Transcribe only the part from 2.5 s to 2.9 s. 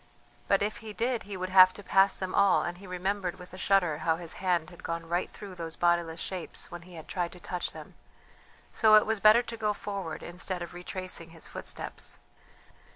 and he